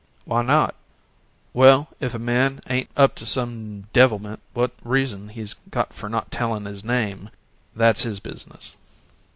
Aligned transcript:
"Why 0.25 0.41
not?" 0.41 0.73
"Well, 1.53 1.89
if 1.99 2.15
a 2.15 2.17
man 2.17 2.61
hain't 2.65 2.89
up 2.97 3.13
to 3.17 3.25
some 3.27 3.81
devilment, 3.93 4.39
what 4.51 4.71
reason's 4.83 5.33
he 5.33 5.45
got 5.69 5.93
fer 5.93 6.07
not 6.09 6.31
tellin' 6.31 6.65
his 6.65 6.83
name?" 6.83 7.29
"That's 7.75 8.01
his 8.01 8.19
business." 8.19 8.75